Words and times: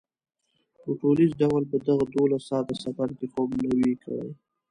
په 0.81 0.89
ټولیز 1.01 1.31
ډول 1.41 1.63
په 1.71 1.77
دغه 1.87 2.03
دولس 2.15 2.41
ساعته 2.49 2.75
سفر 2.83 3.09
کې 3.17 3.25
خوب 3.33 3.49
نه 3.61 3.69
و 3.73 3.79
کړی. 4.03 4.25